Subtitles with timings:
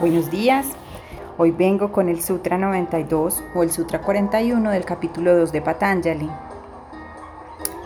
[0.00, 0.66] Buenos días.
[1.38, 6.28] Hoy vengo con el Sutra 92 o el Sutra 41 del capítulo 2 de Patanjali.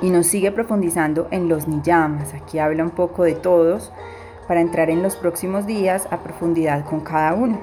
[0.01, 2.33] Y nos sigue profundizando en los niyamas.
[2.33, 3.93] Aquí habla un poco de todos
[4.47, 7.61] para entrar en los próximos días a profundidad con cada uno.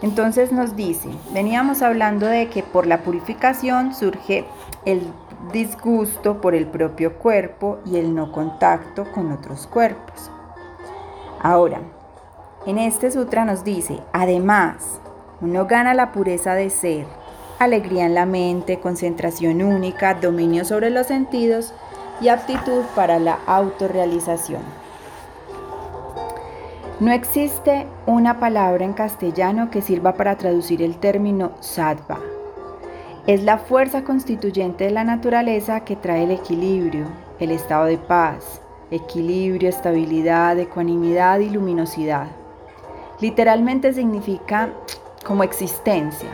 [0.00, 4.46] Entonces nos dice, veníamos hablando de que por la purificación surge
[4.86, 5.02] el
[5.52, 10.30] disgusto por el propio cuerpo y el no contacto con otros cuerpos.
[11.42, 11.80] Ahora,
[12.66, 15.00] en este sutra nos dice, además,
[15.40, 17.06] uno gana la pureza de ser,
[17.58, 21.72] alegría en la mente, concentración única, dominio sobre los sentidos
[22.20, 24.60] y aptitud para la autorrealización.
[27.00, 32.18] No existe una palabra en castellano que sirva para traducir el término sattva.
[33.26, 37.06] Es la fuerza constituyente de la naturaleza que trae el equilibrio,
[37.38, 42.39] el estado de paz, equilibrio, estabilidad, ecuanimidad y luminosidad.
[43.20, 44.70] Literalmente significa
[45.24, 46.30] como existencia.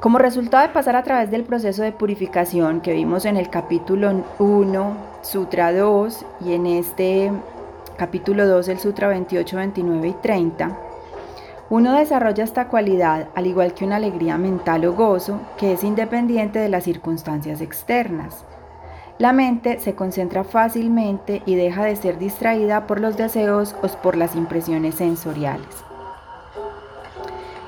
[0.00, 4.24] Como resultado de pasar a través del proceso de purificación que vimos en el capítulo
[4.38, 7.30] 1, Sutra 2, y en este
[7.98, 10.78] capítulo 2, el Sutra 28, 29 y 30,
[11.68, 16.58] uno desarrolla esta cualidad al igual que una alegría mental o gozo que es independiente
[16.58, 18.44] de las circunstancias externas.
[19.20, 24.16] La mente se concentra fácilmente y deja de ser distraída por los deseos o por
[24.16, 25.66] las impresiones sensoriales.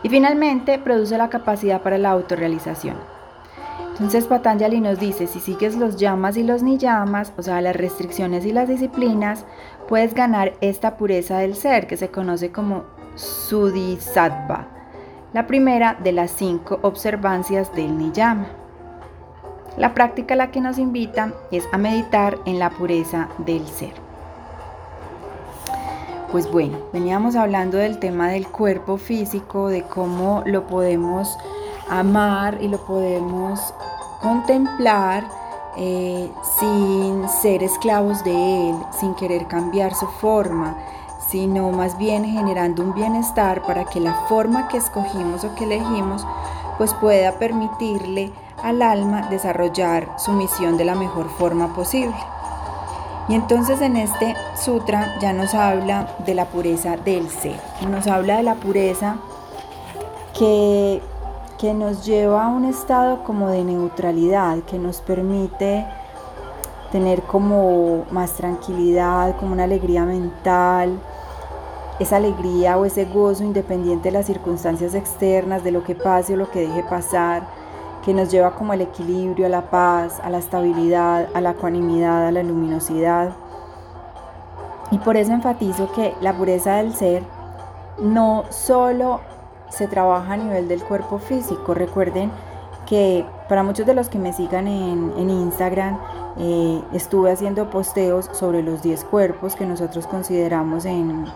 [0.03, 2.97] Y finalmente produce la capacidad para la autorrealización.
[3.91, 8.47] Entonces Patanjali nos dice, si sigues los llamas y los niyamas, o sea, las restricciones
[8.47, 9.45] y las disciplinas,
[9.89, 14.69] puedes ganar esta pureza del ser que se conoce como Sudisattva,
[15.35, 18.62] la primera de las cinco observancias del niyama.
[19.77, 23.95] La práctica a la que nos invita es a meditar en la pureza del ser.
[26.31, 31.39] Pues bueno, veníamos hablando del tema del cuerpo físico, de cómo lo podemos
[31.89, 33.75] amar y lo podemos
[34.21, 35.25] contemplar
[35.77, 40.77] eh, sin ser esclavos de él, sin querer cambiar su forma,
[41.29, 46.27] sino más bien generando un bienestar para que la forma que escogimos o que elegimos
[46.77, 52.15] pues pueda permitirle al alma desarrollar su misión de la mejor forma posible.
[53.29, 58.37] Y entonces en este sutra ya nos habla de la pureza del ser, nos habla
[58.37, 59.17] de la pureza
[60.37, 61.01] que,
[61.59, 65.87] que nos lleva a un estado como de neutralidad, que nos permite
[66.91, 70.99] tener como más tranquilidad, como una alegría mental,
[72.01, 76.37] esa alegría o ese gozo independiente de las circunstancias externas, de lo que pase o
[76.37, 77.62] lo que deje pasar
[78.05, 82.27] que nos lleva como al equilibrio, a la paz, a la estabilidad, a la ecuanimidad,
[82.27, 83.33] a la luminosidad.
[84.91, 87.23] Y por eso enfatizo que la pureza del ser
[87.99, 89.21] no solo
[89.71, 91.75] se trabaja a nivel del cuerpo físico.
[91.75, 92.31] Recuerden
[92.87, 95.99] que para muchos de los que me sigan en, Instagram,
[96.39, 101.27] eh, estuve haciendo posteos sobre los 10 cuerpos que nosotros consideramos en,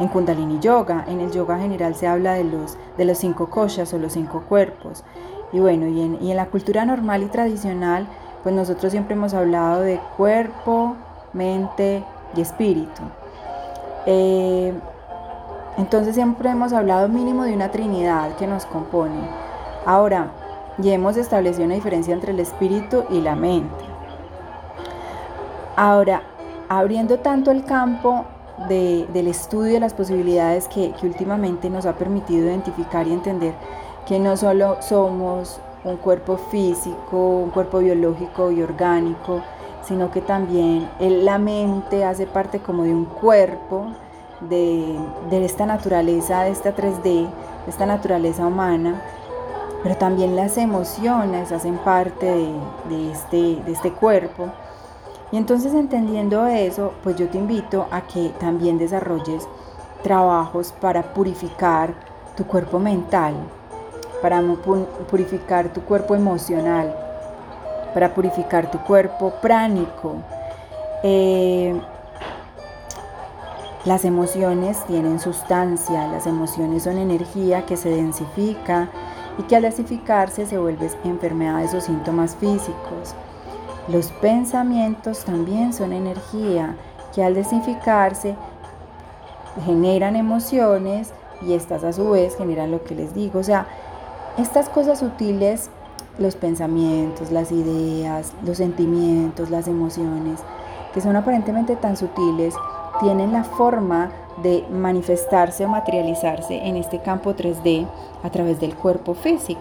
[0.00, 1.04] en Kundalini Yoga.
[1.08, 4.42] En el yoga general se habla de los, de los cinco koshas o los cinco
[4.48, 5.04] cuerpos.
[5.54, 8.08] Y bueno, y en, la cultura normal y tradicional,
[8.42, 10.96] pues nosotros siempre hemos hablado de cuerpo,
[11.32, 12.02] mente
[12.36, 13.02] y espíritu.
[14.04, 14.74] Eh,
[15.78, 19.20] entonces siempre hemos hablado mínimo de una trinidad que nos compone.
[19.86, 20.32] Ahora,
[20.78, 23.84] ya hemos establecido una diferencia entre el espíritu y la mente.
[25.76, 26.24] Ahora,
[26.68, 28.24] abriendo tanto el campo
[28.68, 33.54] del estudio de las posibilidades que, que últimamente nos ha permitido identificar y entender
[34.06, 39.42] que no solo somos un cuerpo físico, un cuerpo biológico y orgánico,
[39.82, 43.88] sino que también la mente hace parte como de un cuerpo,
[44.48, 44.98] de,
[45.30, 47.28] esta naturaleza, de esta 3D, de
[47.68, 49.00] esta naturaleza humana,
[49.82, 52.26] pero también las emociones hacen parte
[52.88, 54.48] de, este, de este cuerpo.
[55.32, 59.46] Y entonces entendiendo eso, pues yo te invito a que también desarrolles
[60.02, 61.94] trabajos para purificar
[62.36, 63.34] tu cuerpo mental,
[64.24, 64.40] para
[65.10, 66.96] purificar tu cuerpo emocional,
[67.92, 70.14] para purificar tu cuerpo pránico.
[71.02, 71.78] Eh,
[73.84, 78.88] las emociones tienen sustancia, las emociones son energía que se densifica
[79.36, 83.14] y que al densificarse se vuelven enfermedades o síntomas físicos.
[83.88, 86.76] Los pensamientos también son energía
[87.14, 88.36] que al densificarse
[89.66, 91.12] generan emociones
[91.42, 93.38] y estas a su vez generan lo que les digo.
[93.38, 93.66] O sea,
[94.38, 95.70] estas cosas sutiles,
[96.18, 100.40] los pensamientos, las ideas, los sentimientos, las emociones,
[100.92, 102.54] que son aparentemente tan sutiles,
[103.00, 104.10] tienen la forma
[104.42, 107.86] de manifestarse o materializarse en este campo 3D
[108.22, 109.60] a través del cuerpo físico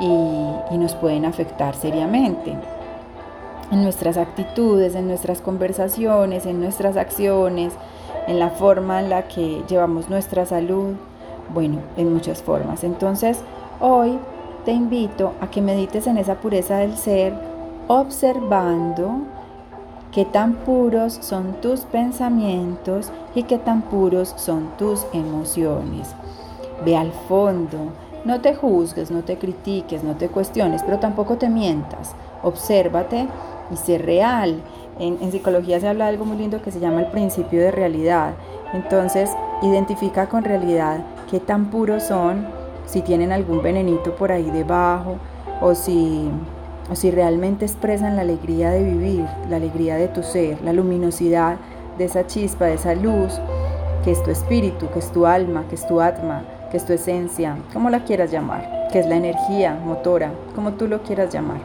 [0.00, 2.56] y, nos pueden afectar seriamente
[3.70, 7.72] en nuestras actitudes, en nuestras conversaciones, en nuestras acciones,
[8.26, 10.94] en la forma en la que llevamos nuestra salud,
[11.52, 12.82] bueno, en muchas formas.
[12.82, 13.38] Entonces,
[13.80, 14.18] hoy
[14.64, 17.32] te invito a que medites en esa pureza del ser,
[17.88, 19.22] observando
[20.12, 26.14] qué tan puros son tus pensamientos y qué tan puros son tus emociones.
[26.84, 27.92] Ve al fondo,
[28.24, 32.14] no te juzgues, no te critiques, no te cuestiones, pero tampoco te mientas.
[32.42, 33.28] Obsérvate
[33.70, 34.60] y sé real.
[34.98, 37.70] En, en, psicología se habla de algo muy lindo que se llama el principio de
[37.70, 38.34] realidad.
[38.74, 39.30] Entonces,
[39.62, 40.98] identifica con realidad
[41.30, 42.46] qué tan puros son,
[42.90, 45.16] si tienen algún venenito por ahí debajo
[45.60, 46.28] o si,
[46.90, 51.56] o si realmente expresan la alegría de vivir, la alegría de tu ser, la luminosidad
[51.98, 53.40] de esa chispa, de esa luz
[54.02, 56.92] que es tu espíritu, que es tu alma, que es tu atma, que es tu
[56.92, 61.60] esencia, como la quieras llamar, que es la energía motora, como tú lo quieras llamar.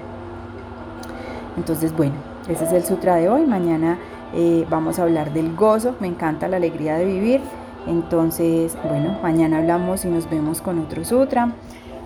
[1.58, 2.16] Entonces, bueno,
[2.50, 3.46] ese es el sutra de hoy.
[3.46, 3.98] Mañana
[4.34, 5.96] eh, vamos a hablar del gozo.
[6.02, 7.42] Me encanta la alegría de vivir.
[7.88, 11.52] Entonces, bueno, mañana hablamos y nos vemos con otro sutra.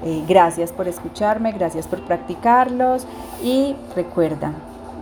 [0.04, 3.06] Eh, gracias por escucharme, gracias por practicarlos
[3.44, 4.54] y recuerda,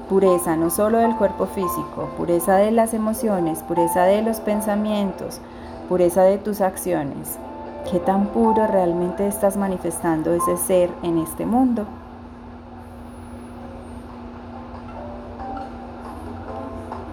[0.09, 5.39] pureza no solo del cuerpo físico, pureza de las emociones, pureza de los pensamientos,
[5.87, 7.37] pureza de tus acciones.
[7.91, 11.85] ¿Qué tan puro realmente estás manifestando ese ser en este mundo?